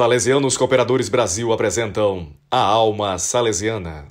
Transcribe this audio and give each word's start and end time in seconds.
Salesianos 0.00 0.56
Cooperadores 0.56 1.10
Brasil 1.10 1.52
apresentam 1.52 2.32
A 2.50 2.58
Alma 2.58 3.18
Salesiana. 3.18 4.08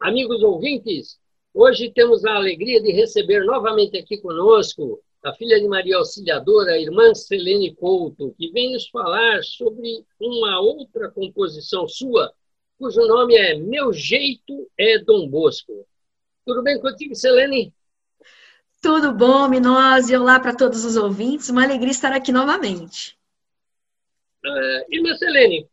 Amigos 0.00 0.44
ouvintes, 0.44 1.18
hoje 1.52 1.90
temos 1.92 2.24
a 2.24 2.36
alegria 2.36 2.80
de 2.80 2.92
receber 2.92 3.44
novamente 3.44 3.98
aqui 3.98 4.16
conosco 4.18 5.00
a 5.24 5.32
filha 5.34 5.58
de 5.58 5.66
Maria 5.66 5.96
Auxiliadora, 5.96 6.70
a 6.70 6.78
irmã 6.78 7.12
Selene 7.16 7.74
Couto, 7.74 8.32
que 8.38 8.52
vem 8.52 8.72
nos 8.72 8.88
falar 8.90 9.42
sobre 9.42 10.04
uma 10.20 10.60
outra 10.60 11.10
composição 11.10 11.88
sua, 11.88 12.32
cujo 12.78 13.04
nome 13.08 13.34
é 13.34 13.56
Meu 13.56 13.92
Jeito 13.92 14.70
é 14.78 15.00
Dom 15.00 15.28
Bosco. 15.28 15.84
Tudo 16.46 16.62
bem 16.62 16.80
contigo, 16.80 17.16
Selene? 17.16 17.74
Tudo 18.80 19.12
bom, 19.12 19.48
Minose? 19.48 20.16
Olá 20.16 20.38
para 20.38 20.54
todos 20.54 20.84
os 20.84 20.94
ouvintes. 20.94 21.48
Uma 21.48 21.64
alegria 21.64 21.90
estar 21.90 22.12
aqui 22.12 22.30
novamente. 22.30 23.18
Uh, 24.44 24.94
irmã 24.94 25.14
Selene, 25.16 25.68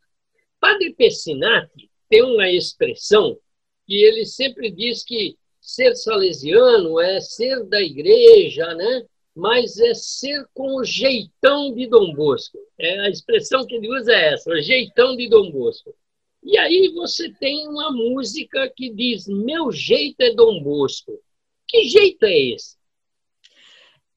Padre 0.60 0.92
Pessinati 0.94 1.90
tem 2.08 2.22
uma 2.22 2.50
expressão 2.50 3.38
que 3.86 4.02
ele 4.02 4.24
sempre 4.26 4.70
diz 4.70 5.04
que 5.04 5.36
ser 5.60 5.94
salesiano 5.94 7.00
é 7.00 7.20
ser 7.20 7.64
da 7.64 7.80
igreja, 7.80 8.74
né? 8.74 9.06
mas 9.38 9.78
é 9.78 9.94
ser 9.94 10.44
com 10.52 10.74
o 10.76 10.84
jeitão 10.84 11.72
de 11.72 11.86
Dom 11.86 12.12
Bosco. 12.12 12.58
É, 12.76 12.98
a 13.00 13.08
expressão 13.08 13.64
que 13.64 13.76
ele 13.76 13.88
usa 13.88 14.12
é 14.12 14.32
essa, 14.34 14.50
o 14.50 14.60
jeitão 14.60 15.16
de 15.16 15.28
Dom 15.28 15.52
Bosco. 15.52 15.94
E 16.42 16.58
aí 16.58 16.88
você 16.92 17.32
tem 17.34 17.68
uma 17.68 17.92
música 17.92 18.68
que 18.74 18.90
diz: 18.92 19.28
Meu 19.28 19.70
jeito 19.70 20.20
é 20.20 20.34
Dom 20.34 20.60
Bosco. 20.60 21.20
Que 21.68 21.84
jeito 21.84 22.24
é 22.24 22.36
esse? 22.36 22.76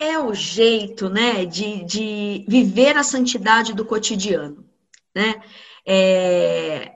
É 0.02 0.18
o 0.18 0.34
jeito, 0.34 1.10
né, 1.10 1.46
de, 1.46 1.86
de 1.86 2.44
viver 2.48 2.98
a 2.98 3.04
santidade 3.04 3.72
do 3.72 3.86
cotidiano, 3.86 4.66
né? 5.16 5.36
É, 5.86 6.92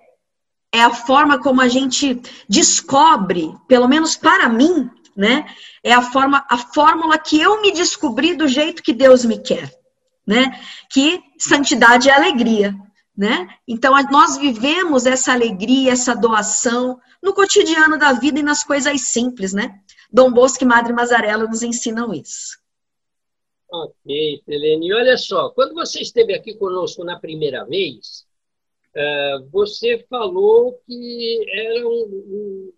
é 0.74 0.82
a 0.82 0.90
forma 0.90 1.40
como 1.40 1.62
a 1.62 1.68
gente 1.68 2.20
descobre, 2.50 3.56
pelo 3.68 3.88
menos 3.88 4.16
para 4.16 4.50
mim, 4.50 4.90
né? 5.16 5.46
É 5.84 5.94
a 5.94 6.02
forma, 6.02 6.44
a 6.50 6.58
fórmula 6.58 7.20
que 7.20 7.40
eu 7.40 7.62
me 7.62 7.72
descobri 7.72 8.36
do 8.36 8.48
jeito 8.48 8.82
que 8.82 8.92
Deus 8.92 9.24
me 9.24 9.38
quer, 9.38 9.72
né? 10.26 10.60
Que 10.90 11.22
santidade 11.38 12.10
é 12.10 12.14
alegria, 12.14 12.76
né? 13.16 13.48
Então 13.68 13.94
nós 14.10 14.36
vivemos 14.36 15.06
essa 15.06 15.32
alegria, 15.32 15.92
essa 15.92 16.16
doação 16.16 17.00
no 17.22 17.36
cotidiano 17.36 18.00
da 18.00 18.14
vida 18.14 18.40
e 18.40 18.44
nas 18.44 18.64
coisas 18.64 19.00
simples, 19.02 19.54
né? 19.54 19.76
Dom 20.12 20.32
Bosco 20.32 20.64
e 20.64 20.68
Madre 20.68 20.92
Mazarela 20.92 21.46
nos 21.46 21.62
ensinam 21.62 22.12
isso. 22.12 22.65
Ok, 23.78 24.42
Helene. 24.48 24.88
E 24.88 24.94
olha 24.94 25.18
só, 25.18 25.50
quando 25.50 25.74
você 25.74 26.00
esteve 26.02 26.34
aqui 26.34 26.54
conosco 26.54 27.04
na 27.04 27.20
primeira 27.20 27.66
vez, 27.66 28.26
uh, 28.96 29.50
você 29.52 30.06
falou 30.10 30.80
que 30.88 31.46
era 31.52 31.86
um, 31.86 31.92
um, 31.92 32.74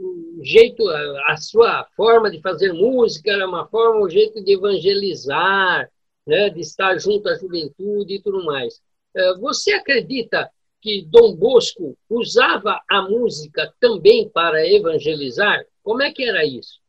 um, 0.00 0.40
jeito, 0.42 0.88
a 0.88 1.36
sua 1.36 1.84
forma 1.96 2.28
de 2.28 2.40
fazer 2.40 2.72
música 2.72 3.30
era 3.30 3.46
uma 3.46 3.68
forma, 3.68 4.04
um 4.04 4.10
jeito 4.10 4.42
de 4.42 4.54
evangelizar, 4.54 5.88
né, 6.26 6.50
de 6.50 6.60
estar 6.60 6.98
junto 6.98 7.28
à 7.28 7.36
juventude 7.36 8.14
e 8.14 8.20
tudo 8.20 8.44
mais. 8.44 8.82
Uh, 9.16 9.38
você 9.40 9.72
acredita 9.74 10.50
que 10.80 11.02
Dom 11.02 11.36
Bosco 11.36 11.96
usava 12.10 12.80
a 12.90 13.02
música 13.02 13.72
também 13.78 14.28
para 14.28 14.66
evangelizar? 14.66 15.64
Como 15.84 16.02
é 16.02 16.10
que 16.10 16.24
era 16.24 16.44
isso? 16.44 16.81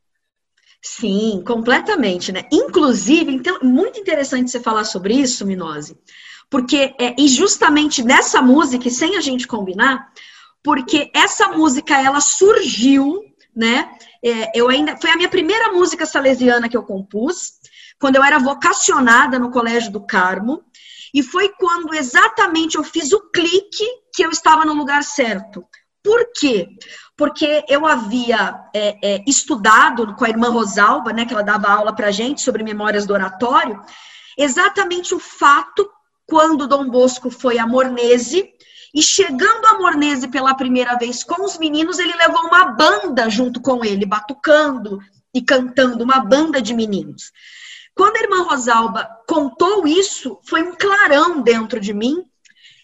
Sim, 0.86 1.42
completamente, 1.46 2.30
né? 2.30 2.42
Inclusive, 2.52 3.32
então, 3.32 3.58
muito 3.62 3.98
interessante 3.98 4.50
você 4.50 4.60
falar 4.60 4.84
sobre 4.84 5.14
isso, 5.14 5.46
Minose, 5.46 5.98
porque 6.50 6.94
é, 7.00 7.14
e 7.18 7.26
justamente 7.26 8.02
nessa 8.02 8.42
música, 8.42 8.90
sem 8.90 9.16
a 9.16 9.20
gente 9.22 9.46
combinar, 9.46 10.12
porque 10.62 11.10
essa 11.14 11.48
música 11.48 11.98
ela 11.98 12.20
surgiu, 12.20 13.22
né? 13.56 13.96
É, 14.22 14.50
eu 14.54 14.68
ainda 14.68 14.94
foi 14.98 15.10
a 15.10 15.16
minha 15.16 15.28
primeira 15.30 15.72
música 15.72 16.04
salesiana 16.04 16.68
que 16.68 16.76
eu 16.76 16.82
compus 16.82 17.52
quando 17.98 18.16
eu 18.16 18.24
era 18.24 18.38
vocacionada 18.38 19.38
no 19.38 19.50
Colégio 19.50 19.90
do 19.90 20.04
Carmo 20.04 20.62
e 21.14 21.22
foi 21.22 21.48
quando 21.48 21.94
exatamente 21.94 22.76
eu 22.76 22.84
fiz 22.84 23.10
o 23.10 23.30
clique 23.30 23.86
que 24.14 24.22
eu 24.22 24.30
estava 24.30 24.66
no 24.66 24.74
lugar 24.74 25.02
certo. 25.02 25.64
Por 26.04 26.30
quê? 26.34 26.68
Porque 27.16 27.64
eu 27.66 27.86
havia 27.86 28.60
é, 28.74 28.98
é, 29.02 29.24
estudado 29.26 30.14
com 30.14 30.26
a 30.26 30.28
irmã 30.28 30.50
Rosalba, 30.50 31.14
né, 31.14 31.24
que 31.24 31.32
ela 31.32 31.42
dava 31.42 31.68
aula 31.68 31.94
para 31.94 32.10
gente 32.10 32.42
sobre 32.42 32.62
memórias 32.62 33.06
do 33.06 33.14
oratório, 33.14 33.80
exatamente 34.36 35.14
o 35.14 35.18
fato 35.18 35.88
quando 36.26 36.68
Dom 36.68 36.90
Bosco 36.90 37.30
foi 37.30 37.58
a 37.58 37.66
Mornese, 37.66 38.50
e 38.94 39.02
chegando 39.02 39.66
a 39.66 39.78
Mornese 39.78 40.28
pela 40.28 40.54
primeira 40.54 40.96
vez 40.96 41.24
com 41.24 41.44
os 41.44 41.58
meninos, 41.58 41.98
ele 41.98 42.14
levou 42.14 42.46
uma 42.46 42.66
banda 42.66 43.28
junto 43.30 43.60
com 43.60 43.82
ele, 43.84 44.06
batucando 44.06 45.00
e 45.32 45.42
cantando, 45.42 46.04
uma 46.04 46.20
banda 46.20 46.60
de 46.60 46.74
meninos. 46.74 47.32
Quando 47.94 48.16
a 48.16 48.20
irmã 48.20 48.42
Rosalba 48.42 49.08
contou 49.26 49.86
isso, 49.86 50.38
foi 50.44 50.62
um 50.62 50.74
clarão 50.76 51.40
dentro 51.40 51.80
de 51.80 51.92
mim, 51.92 52.22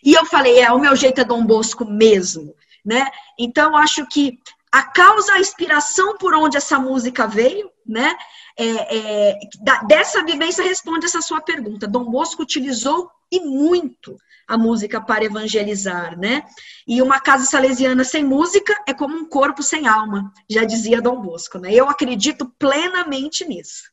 e 0.03 0.15
eu 0.15 0.25
falei: 0.25 0.59
é, 0.61 0.73
o 0.73 0.81
meu 0.81 0.97
jeito 0.97 1.21
é 1.21 1.25
Dom 1.25 1.45
Bosco 1.45 1.85
mesmo 1.85 2.55
né? 2.85 3.11
Então, 3.39 3.77
acho 3.77 4.07
que 4.07 4.39
a 4.73 4.83
causa, 4.83 5.35
a 5.35 5.41
inspiração 5.41 6.17
por 6.17 6.35
onde 6.35 6.57
essa 6.57 6.79
música 6.79 7.27
veio, 7.27 7.71
né? 7.87 8.15
É, 8.57 8.97
é, 8.97 9.39
da, 9.63 9.83
dessa 9.83 10.25
vivência 10.25 10.63
responde 10.63 11.07
essa 11.07 11.21
sua 11.21 11.41
pergunta. 11.41 11.89
Dom 11.89 12.05
Bosco 12.11 12.43
utilizou 12.43 13.11
e 13.33 13.41
muito 13.41 14.17
a 14.47 14.59
música 14.59 15.01
para 15.01 15.25
evangelizar, 15.25 16.19
né? 16.19 16.45
E 16.87 17.01
uma 17.01 17.21
casa 17.21 17.45
salesiana 17.45 18.05
sem 18.05 18.25
música 18.25 18.75
é 18.87 18.93
como 18.93 19.17
um 19.17 19.29
corpo 19.29 19.63
sem 19.63 19.87
alma, 19.87 20.33
já 20.49 20.65
dizia 20.65 21.01
Dom 21.01 21.21
Bosco, 21.21 21.59
né? 21.59 21.73
Eu 21.73 21.89
acredito 21.89 22.53
plenamente 22.59 23.45
nisso. 23.45 23.91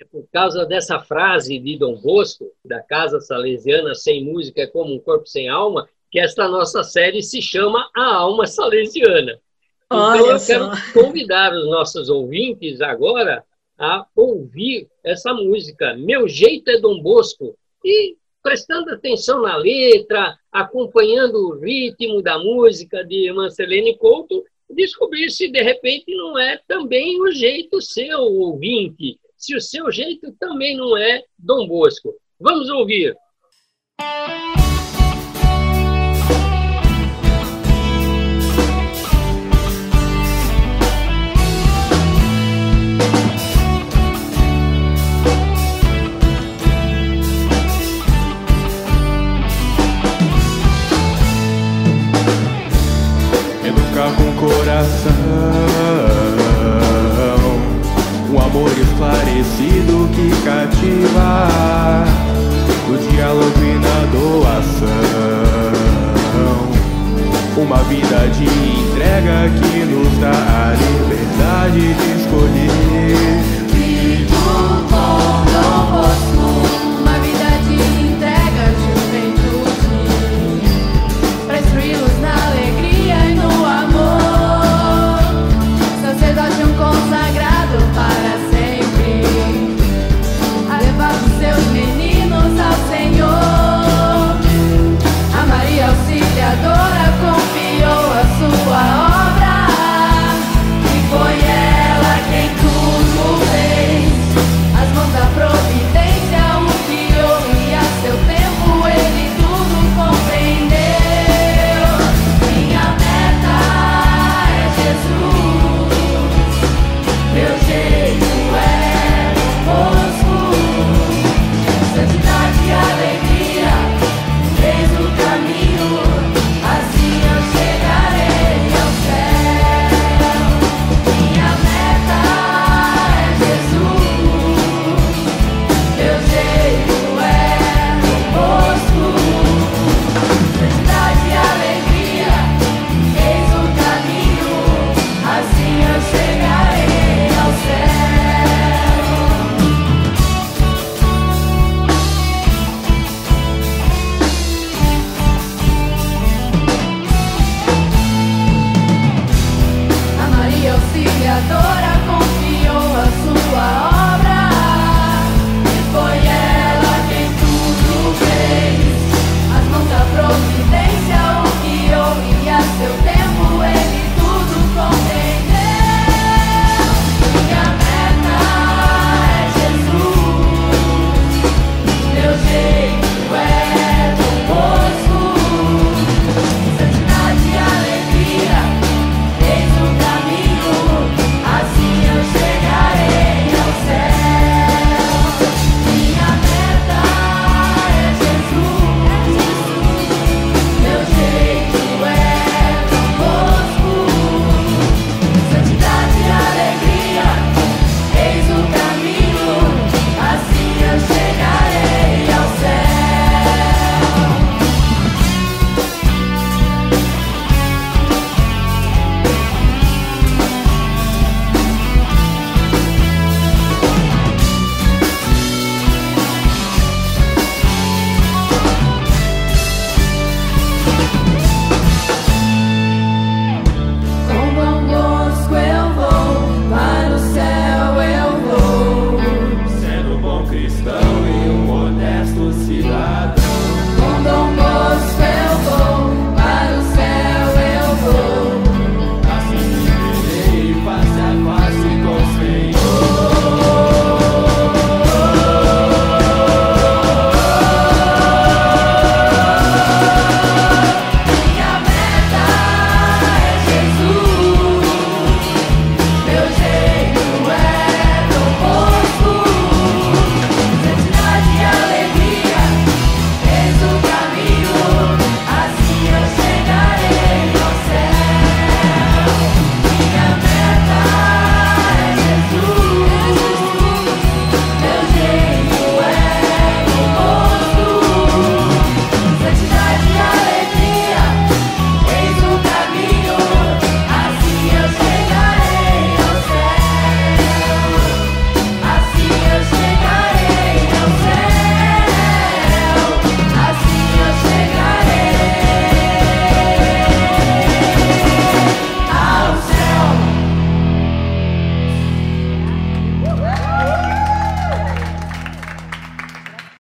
É 0.00 0.04
por 0.04 0.26
causa 0.32 0.66
dessa 0.66 0.98
frase 1.00 1.58
de 1.58 1.78
Dom 1.78 2.00
Bosco, 2.00 2.50
da 2.64 2.82
casa 2.82 3.20
salesiana 3.20 3.94
sem 3.94 4.24
música 4.24 4.62
é 4.62 4.66
como 4.66 4.94
um 4.94 4.98
corpo 4.98 5.26
sem 5.26 5.48
alma, 5.48 5.88
que 6.14 6.20
esta 6.20 6.46
nossa 6.46 6.84
série 6.84 7.20
se 7.20 7.42
chama 7.42 7.90
A 7.92 8.14
Alma 8.14 8.46
Salesiana. 8.46 9.36
Então, 9.86 9.98
Olha 9.98 10.30
eu 10.30 10.38
só. 10.38 10.46
quero 10.46 10.70
convidar 10.92 11.52
os 11.52 11.66
nossos 11.66 12.08
ouvintes 12.08 12.80
agora 12.80 13.42
a 13.76 14.06
ouvir 14.14 14.86
essa 15.02 15.34
música. 15.34 15.96
Meu 15.96 16.28
Jeito 16.28 16.70
é 16.70 16.78
Dom 16.78 17.02
Bosco. 17.02 17.58
E 17.84 18.14
prestando 18.40 18.92
atenção 18.92 19.42
na 19.42 19.56
letra, 19.56 20.38
acompanhando 20.52 21.48
o 21.48 21.58
ritmo 21.58 22.22
da 22.22 22.38
música 22.38 23.04
de 23.04 23.32
Marcelene 23.32 23.98
Couto, 23.98 24.44
descobrir 24.70 25.30
se 25.30 25.48
de 25.48 25.62
repente 25.64 26.14
não 26.14 26.38
é 26.38 26.60
também 26.68 27.20
o 27.20 27.32
jeito 27.32 27.82
seu, 27.82 28.20
ouvinte, 28.20 29.18
se 29.36 29.56
o 29.56 29.60
seu 29.60 29.90
jeito 29.90 30.32
também 30.38 30.76
não 30.76 30.96
é 30.96 31.24
Dom 31.36 31.66
Bosco. 31.66 32.14
Vamos 32.38 32.70
ouvir. 32.70 33.16
Música 34.00 34.53
cativar 60.44 62.04
o 62.88 62.96
diálogo 63.10 63.60
e 63.62 63.74
na 63.80 63.98
doação. 64.12 64.84
Uma 67.56 67.78
vida 67.84 68.28
de 68.28 68.44
entrega 68.44 69.48
que 69.58 69.78
nos 69.86 70.18
dá 70.18 70.30
a 70.30 70.74
liberdade 70.74 71.94
de 71.94 72.08
escolher 72.20 73.63